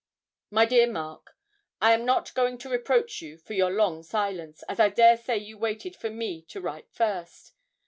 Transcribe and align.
'MY 0.49 0.65
DEAR 0.65 0.91
MARK, 0.91 1.37
I 1.79 1.93
am 1.93 2.05
not 2.05 2.33
going 2.33 2.57
to 2.57 2.69
reproach 2.69 3.21
you 3.21 3.37
for 3.37 3.53
your 3.53 3.69
long 3.69 4.01
silence, 4.01 4.63
as 4.67 4.79
I 4.79 4.89
dare 4.89 5.15
say 5.15 5.37
you 5.37 5.59
waited 5.59 5.95
for 5.95 6.09
me 6.09 6.41
to 6.47 6.59
write 6.59 6.89
first. 6.89 7.53